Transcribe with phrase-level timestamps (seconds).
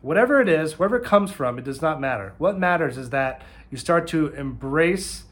[0.00, 2.34] whatever it is, wherever it comes from, it does not matter.
[2.38, 5.24] What matters is that you start to embrace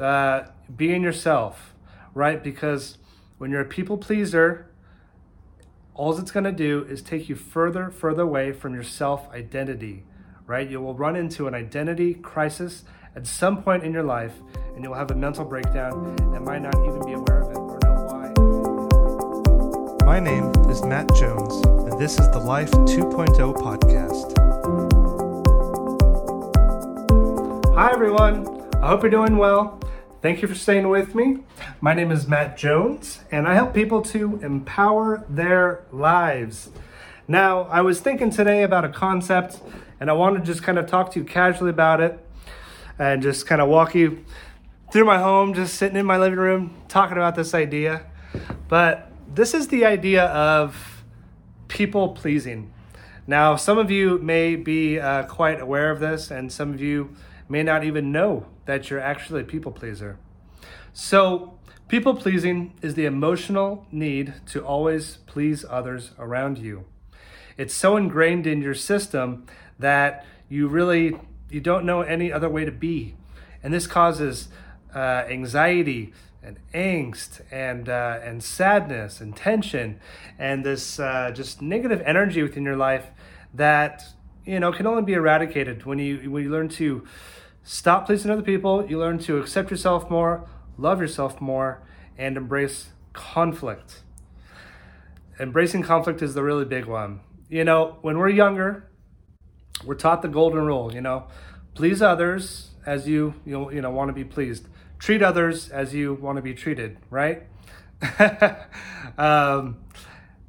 [0.00, 0.44] uh,
[0.74, 1.74] being yourself,
[2.14, 2.42] right?
[2.42, 2.98] Because
[3.38, 4.70] when you're a people pleaser,
[5.94, 10.04] all it's going to do is take you further, further away from your self identity,
[10.46, 10.68] right?
[10.68, 12.84] You will run into an identity crisis
[13.14, 14.34] at some point in your life,
[14.74, 17.63] and you'll have a mental breakdown and might not even be aware of it.
[20.04, 24.36] My name is Matt Jones, and this is the Life 2.0 podcast.
[27.74, 28.46] Hi, everyone.
[28.82, 29.80] I hope you're doing well.
[30.20, 31.38] Thank you for staying with me.
[31.80, 36.68] My name is Matt Jones, and I help people to empower their lives.
[37.26, 39.60] Now, I was thinking today about a concept,
[39.98, 42.18] and I want to just kind of talk to you casually about it
[42.98, 44.22] and just kind of walk you
[44.92, 48.04] through my home, just sitting in my living room, talking about this idea.
[48.68, 51.04] But this is the idea of
[51.68, 52.72] people pleasing.
[53.26, 57.16] Now, some of you may be uh, quite aware of this, and some of you
[57.48, 60.18] may not even know that you're actually a people pleaser.
[60.92, 61.58] So,
[61.88, 66.84] people pleasing is the emotional need to always please others around you.
[67.56, 69.46] It's so ingrained in your system
[69.78, 71.18] that you really
[71.50, 73.14] you don't know any other way to be.
[73.62, 74.48] And this causes
[74.94, 76.12] uh, anxiety
[76.44, 79.98] and angst and uh, and sadness and tension
[80.38, 83.06] and this uh, just negative energy within your life
[83.54, 84.04] that
[84.44, 87.04] you know can only be eradicated when you when you learn to
[87.66, 88.84] Stop pleasing other people.
[88.86, 91.82] You learn to accept yourself more, love yourself more,
[92.18, 94.02] and embrace conflict.
[95.40, 97.20] Embracing conflict is the really big one.
[97.48, 98.90] You know, when we're younger,
[99.82, 101.26] we're taught the golden rule, you know,
[101.72, 104.68] please others as you you you know want to be pleased.
[105.04, 107.42] Treat others as you want to be treated, right?
[109.18, 109.76] um,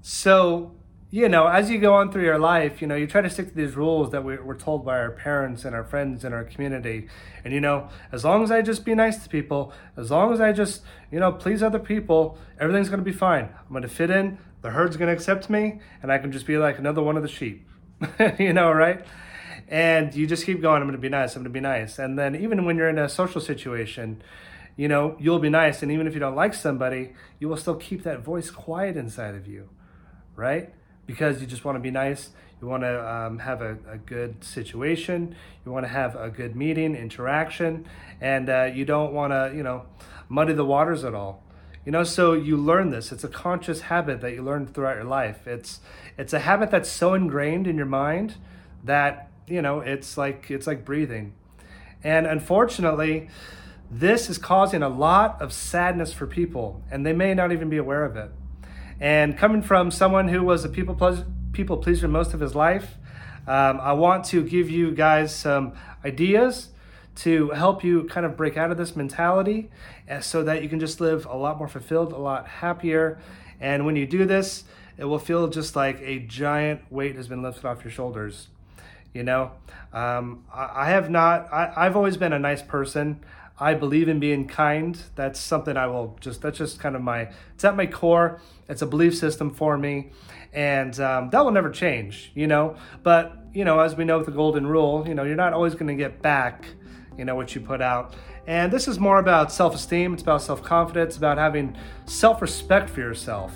[0.02, 0.72] so
[1.12, 3.50] you know, as you go on through your life, you know, you try to stick
[3.50, 6.46] to these rules that we, we're told by our parents and our friends and our
[6.46, 7.10] community.
[7.44, 10.40] And, you know, as long as I just be nice to people, as long as
[10.40, 13.44] I just, you know, please other people, everything's going to be fine.
[13.44, 16.48] I'm going to fit in, the herd's going to accept me, and I can just
[16.48, 17.68] be like another one of the sheep,
[18.40, 19.06] you know, right?
[19.68, 21.98] And you just keep going, I'm going to be nice, I'm going to be nice.
[21.98, 24.22] And then even when you're in a social situation,
[24.78, 25.82] you know, you'll be nice.
[25.82, 29.36] And even if you don't like somebody, you will still keep that voice quiet inside
[29.36, 29.70] of you,
[30.36, 30.74] right?
[31.06, 32.30] because you just want to be nice.
[32.62, 35.36] You want to um, have a, a, good situation.
[35.66, 37.86] You want to have a good meeting, interaction,
[38.22, 39.86] and uh, you don't want to, you know,
[40.30, 41.44] muddy the waters at all.
[41.86, 43.12] You know, so you learn this.
[43.12, 45.46] It's a conscious habit that you learn throughout your life.
[45.46, 45.82] It's
[46.18, 48.36] it's a habit that's so ingrained in your mind
[48.84, 51.34] that you know it's like it's like breathing.
[52.04, 53.30] And unfortunately,
[53.90, 57.78] this is causing a lot of sadness for people, and they may not even be
[57.78, 58.32] aware of it.
[59.00, 60.96] And coming from someone who was a people
[61.52, 62.96] people pleaser most of his life,
[63.48, 65.74] um, I want to give you guys some
[66.04, 66.70] ideas
[67.18, 69.70] to help you kind of break out of this mentality
[70.10, 73.20] uh, so that you can just live a lot more fulfilled, a lot happier.
[73.60, 74.66] And when you do this,
[74.98, 78.50] it will feel just like a giant weight has been lifted off your shoulders.
[79.16, 79.52] You know,
[79.94, 83.24] um, I, I, have not, I, I've always been a nice person.
[83.58, 85.00] I believe in being kind.
[85.16, 88.42] That's something I will just, that's just kind of my, it's at my core.
[88.68, 90.10] It's a belief system for me.
[90.52, 92.76] And um, that will never change, you know.
[93.04, 95.76] But, you know, as we know with the golden rule, you know, you're not always
[95.76, 96.66] going to get back,
[97.18, 98.14] you know, what you put out.
[98.48, 102.90] And this is more about self esteem, it's about self confidence, about having self respect
[102.90, 103.54] for yourself,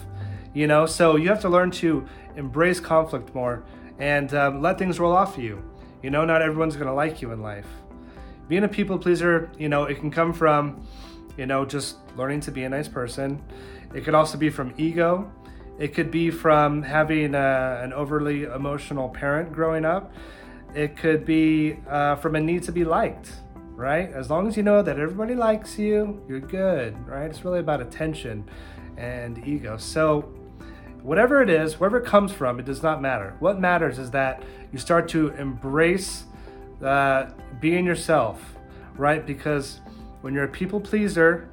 [0.54, 0.86] you know.
[0.86, 3.66] So you have to learn to embrace conflict more
[4.00, 5.62] and um, let things roll off of you.
[6.02, 7.68] You know, not everyone's going to like you in life
[8.50, 10.86] being a people pleaser, you know, it can come from,
[11.38, 13.42] you know, just learning to be a nice person.
[13.94, 15.32] It could also be from ego.
[15.78, 20.12] It could be from having a, uh, an overly emotional parent growing up.
[20.76, 23.32] It could be uh, from a need to be liked,
[23.76, 24.12] right?
[24.12, 27.30] As long as you know that everybody likes you, you're good, right?
[27.30, 28.50] It's really about attention
[28.98, 29.78] and ego.
[29.78, 30.34] So,
[31.10, 33.36] whatever it is, wherever it comes from, it does not matter.
[33.40, 36.26] What matters is that you start to embrace
[36.84, 38.40] uh, being yourself,
[38.96, 39.26] right?
[39.26, 39.82] Because
[40.22, 41.50] when you're a people pleaser,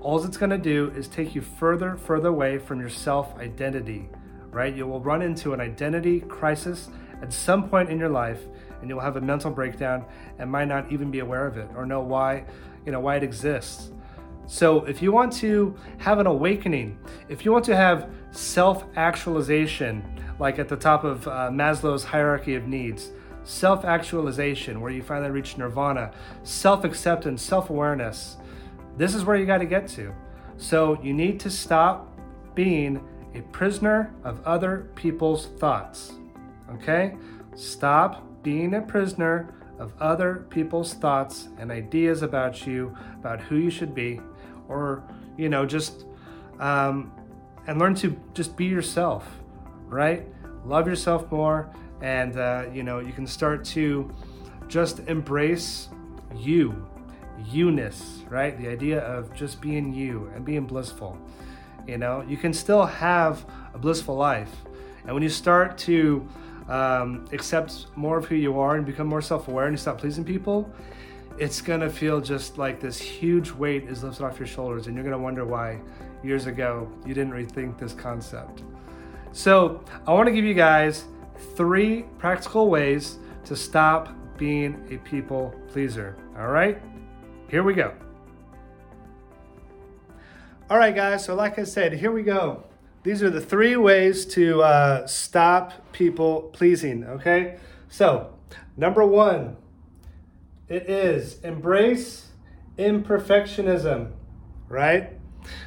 [0.00, 4.08] all it's going to do is take you further, further away from your self identity,
[4.50, 4.74] right?
[4.74, 6.88] You will run into an identity crisis
[7.20, 8.40] at some point in your life
[8.80, 10.06] and you'll have a mental breakdown
[10.38, 12.46] and might not even be aware of it or know why,
[12.86, 13.90] you know, why it exists.
[14.52, 16.98] So, if you want to have an awakening,
[17.30, 20.04] if you want to have self actualization,
[20.38, 23.12] like at the top of uh, Maslow's hierarchy of needs,
[23.44, 26.12] self actualization, where you finally reach nirvana,
[26.42, 28.36] self acceptance, self awareness.
[28.98, 30.12] This is where you got to get to.
[30.58, 32.14] So you need to stop
[32.54, 33.02] being
[33.34, 36.12] a prisoner of other people's thoughts.
[36.74, 37.16] Okay?
[37.54, 43.70] Stop being a prisoner of other people's thoughts and ideas about you, about who you
[43.70, 44.20] should be,
[44.72, 45.02] or,
[45.36, 46.06] you know, just,
[46.58, 47.12] um,
[47.66, 49.24] and learn to just be yourself,
[49.86, 50.26] right?
[50.64, 51.70] Love yourself more,
[52.00, 54.10] and, uh, you know, you can start to
[54.68, 55.88] just embrace
[56.36, 56.88] you,
[57.50, 58.58] you-ness, right?
[58.58, 61.18] The idea of just being you and being blissful.
[61.86, 64.50] You know, you can still have a blissful life.
[65.04, 66.26] And when you start to
[66.68, 69.98] um, accept more of who you are and become more self aware and you stop
[69.98, 70.72] pleasing people,
[71.38, 75.04] it's gonna feel just like this huge weight is lifted off your shoulders, and you're
[75.04, 75.80] gonna wonder why
[76.22, 78.62] years ago you didn't rethink this concept.
[79.32, 81.04] So, I wanna give you guys
[81.56, 86.16] three practical ways to stop being a people pleaser.
[86.38, 86.80] All right,
[87.48, 87.92] here we go.
[90.70, 92.64] All right, guys, so like I said, here we go.
[93.02, 97.58] These are the three ways to uh, stop people pleasing, okay?
[97.88, 98.32] So,
[98.76, 99.56] number one,
[100.72, 102.28] it is embrace
[102.78, 104.10] imperfectionism,
[104.68, 105.10] right?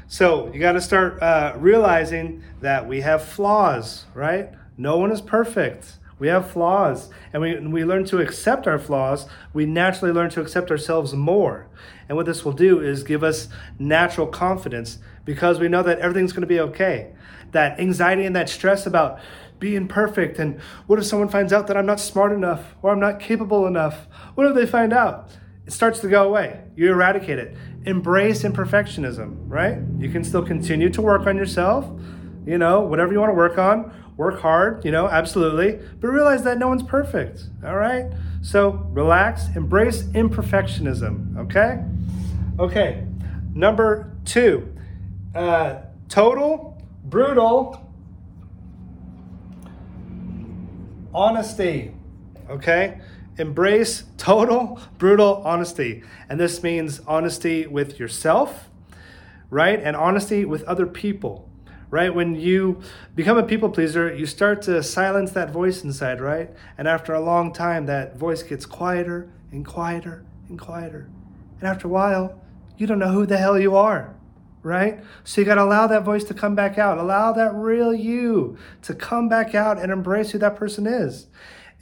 [0.07, 4.49] So, you got to start uh, realizing that we have flaws, right?
[4.77, 5.97] No one is perfect.
[6.17, 9.27] We have flaws, and we, we learn to accept our flaws.
[9.53, 11.67] We naturally learn to accept ourselves more.
[12.07, 16.31] And what this will do is give us natural confidence because we know that everything's
[16.31, 17.13] going to be okay.
[17.51, 19.19] That anxiety and that stress about
[19.59, 22.99] being perfect, and what if someone finds out that I'm not smart enough or I'm
[22.99, 24.07] not capable enough?
[24.35, 25.29] What if they find out?
[25.65, 26.61] It starts to go away.
[26.75, 27.55] You eradicate it.
[27.85, 29.79] Embrace imperfectionism, right?
[29.97, 31.85] You can still continue to work on yourself,
[32.45, 36.43] you know, whatever you want to work on work hard, you know, absolutely, but realize
[36.43, 38.05] that no one's perfect, all right?
[38.41, 41.83] So relax, embrace imperfectionism, okay?
[42.59, 43.05] Okay,
[43.53, 44.73] number two,
[45.33, 47.84] uh, total, brutal
[51.15, 51.91] honesty,
[52.49, 52.99] okay?
[53.37, 56.03] Embrace total, brutal honesty.
[56.29, 58.69] And this means honesty with yourself,
[59.49, 59.79] right?
[59.81, 61.49] And honesty with other people
[61.91, 62.13] right?
[62.13, 62.81] When you
[63.15, 66.49] become a people pleaser, you start to silence that voice inside, right?
[66.77, 71.09] And after a long time, that voice gets quieter and quieter and quieter.
[71.59, 72.41] And after a while,
[72.77, 74.15] you don't know who the hell you are,
[74.65, 74.99] right?
[75.23, 76.97] So you got to allow that voice to come back out.
[76.97, 81.27] Allow that real you to come back out and embrace who that person is.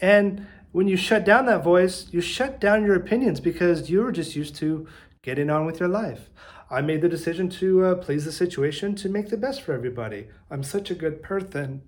[0.01, 4.11] And when you shut down that voice, you shut down your opinions because you were
[4.11, 4.85] just used to
[5.21, 6.29] getting on with your life.
[6.69, 10.27] I made the decision to uh, please the situation to make the best for everybody.
[10.51, 11.83] I'm such a good person.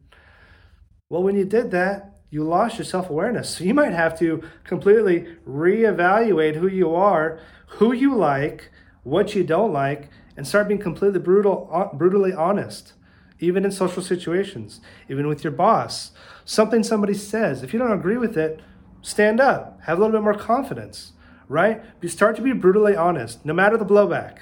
[1.10, 3.50] Well, when you did that, you lost your self awareness.
[3.50, 8.72] So you might have to completely reevaluate who you are, who you like,
[9.04, 12.94] what you don't like, and start being completely brutal, uh, brutally honest,
[13.40, 16.12] even in social situations, even with your boss.
[16.46, 18.62] Something somebody says, if you don't agree with it,
[19.02, 21.14] stand up, have a little bit more confidence,
[21.48, 21.84] right?
[22.02, 24.40] You start to be brutally honest, no matter the blowback.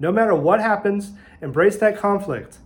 [0.00, 2.58] No matter what happens, embrace that conflict,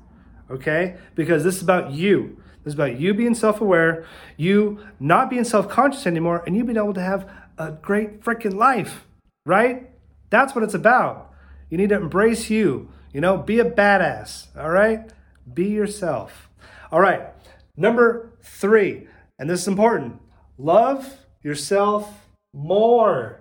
[0.49, 0.97] okay?
[1.17, 2.41] Because this is about you.
[2.62, 4.06] This is about you being self aware,
[4.37, 7.29] you not being self conscious anymore, and you being able to have
[7.59, 9.05] a great freaking life,
[9.44, 9.91] right?
[10.31, 11.33] That's what it's about.
[11.75, 15.11] You need to embrace you, you know, be a badass, all right?
[15.53, 16.49] Be yourself.
[16.93, 17.31] All right,
[17.76, 19.09] number three,
[19.41, 20.23] and this is important
[20.56, 23.40] love yourself more.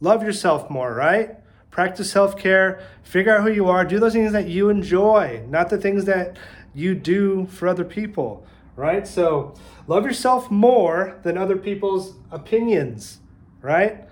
[0.00, 1.36] Love yourself more, right?
[1.70, 5.70] practice self care, figure out who you are, do those things that you enjoy, not
[5.70, 6.36] the things that
[6.74, 8.46] you do for other people,
[8.76, 9.08] right?
[9.08, 9.54] So
[9.86, 13.20] love yourself more than other people's opinions,
[13.62, 14.06] right?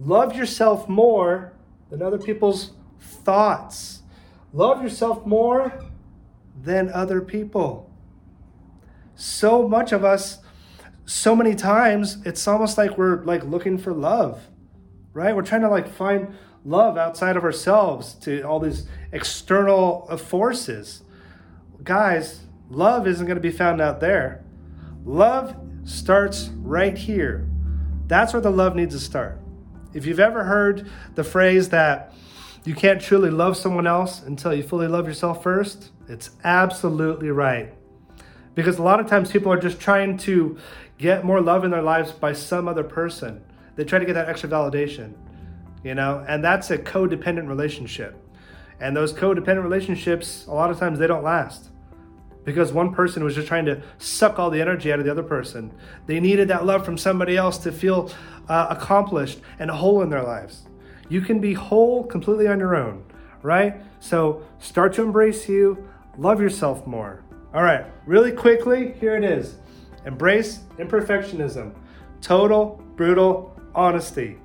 [0.00, 1.52] Love yourself more
[1.90, 4.02] than other people's thoughts.
[4.52, 5.84] Love yourself more
[6.62, 7.90] than other people.
[9.14, 10.38] So much of us,
[11.04, 14.48] so many times, it's almost like we're like looking for love,
[15.12, 15.34] right?
[15.34, 21.02] We're trying to like find love outside of ourselves to all these external uh, forces.
[21.82, 24.44] Guys, love isn't going to be found out there.
[25.04, 27.48] Love starts right here.
[28.06, 29.40] That's where the love needs to start.
[29.94, 32.12] If you've ever heard the phrase that
[32.68, 37.72] you can't truly love someone else until you fully love yourself first, it's absolutely right.
[38.54, 40.58] Because a lot of times people are just trying to
[40.98, 43.42] get more love in their lives by some other person.
[43.76, 45.14] They try to get that extra validation
[45.82, 48.16] you know, and that's a codependent relationship.
[48.80, 51.70] And those codependent relationships, a lot of times they don't last
[52.44, 55.22] because one person was just trying to suck all the energy out of the other
[55.22, 55.72] person.
[56.06, 58.10] They needed that love from somebody else to feel
[58.48, 60.67] uh, accomplished and whole in their lives.
[61.08, 63.04] You can be whole completely on your own,
[63.42, 63.80] right?
[64.00, 67.22] So start to embrace you, love yourself more.
[67.54, 69.56] All right, really quickly, here it is.
[70.04, 71.74] Embrace imperfectionism.
[72.20, 74.38] Total, brutal honesty.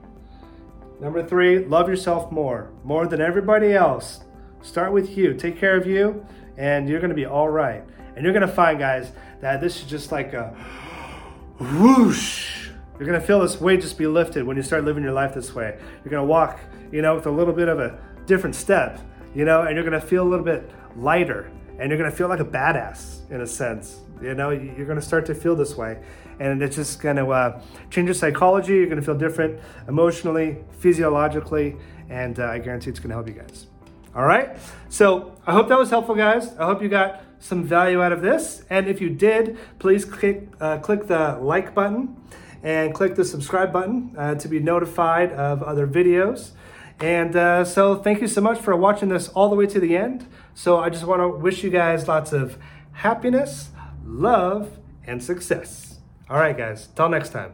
[1.02, 4.22] Number three, love yourself more, more than everybody else.
[4.62, 5.34] Start with you.
[5.34, 6.26] Take care of you,
[6.58, 7.84] and you're to be all right.
[8.16, 10.50] And you're to find, guys, that this is just like a
[11.60, 12.70] whoosh.
[13.00, 15.34] You're going to feel this weight just be lifted when you start living your life
[15.34, 15.78] this way.
[16.04, 16.60] You're going to walk,
[16.92, 19.00] you know, with a little bit of a different step,
[19.34, 22.16] you know, and you're going to feel a little bit lighter and you're going to
[22.16, 24.00] feel like a badass in a sense.
[24.22, 26.00] You know, you're going to start to feel this way.
[26.40, 28.76] And it's just going to uh, change your psychology.
[28.76, 31.76] You're going to feel different emotionally, physiologically,
[32.10, 33.68] and uh, I guarantee it's going to help you guys.
[34.16, 34.56] All right.
[34.90, 36.56] So I hope that was helpful, guys.
[36.58, 38.64] I hope you got some value out of this.
[38.70, 42.16] And if you did, please click, uh, click the like button
[42.64, 46.52] and click the subscribe button uh, to be notified of other videos.
[47.00, 49.98] And uh, so, thank you so much for watching this all the way to the
[49.98, 50.26] end.
[50.54, 52.58] So, I just want to wish you guys lots of
[52.94, 53.72] happiness,
[54.06, 56.00] love, and success.
[56.30, 56.88] All right, guys.
[56.96, 57.52] Till next time.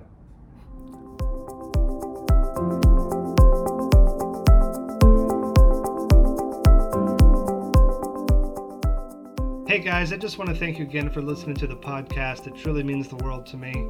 [9.67, 12.47] Hey guys, I just want to thank you again for listening to the podcast.
[12.47, 13.87] It truly means the world to me.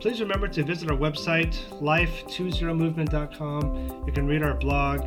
[0.00, 4.04] Please remember to visit our website, life20movement.com.
[4.06, 5.02] You can read our blog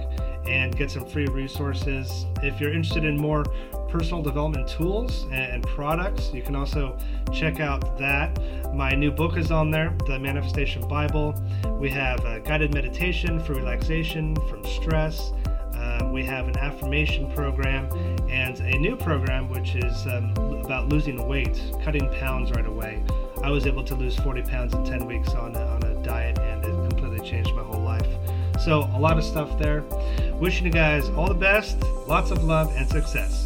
[0.46, 2.28] and get some free resources.
[2.44, 3.44] If you're interested in more
[3.90, 6.96] personal development tools and products, you can also
[7.34, 8.40] check out that.
[8.76, 11.34] My new book is on there, The Manifestation Bible.
[11.80, 15.32] We have a guided meditation for relaxation from stress.
[15.74, 17.90] Uh, we have an affirmation program
[18.30, 23.04] and a new program which is um, about losing weight, cutting pounds right away.
[23.44, 26.40] I was able to lose 40 pounds in 10 weeks on a, on a diet,
[26.40, 28.08] and it completely changed my whole life.
[28.62, 29.84] So, a lot of stuff there.
[30.40, 33.46] Wishing you guys all the best, lots of love, and success.